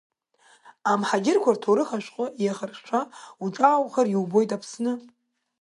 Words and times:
Амҳаџьырқәа 0.91 1.55
рҭоурых 1.55 1.89
ашәҟәы 1.97 2.25
еихыршәшәо 2.43 3.01
уҿааухар, 3.43 4.07
иубоит 4.09 4.49
Аԥсны… 4.55 4.93